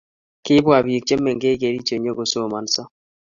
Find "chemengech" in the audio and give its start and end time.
1.07-1.57